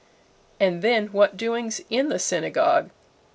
And 0.59 0.81
then 0.81 1.09
what 1.09 1.37
doings 1.37 1.79
in 1.91 2.09
the 2.09 2.17
synagogue! 2.17 2.89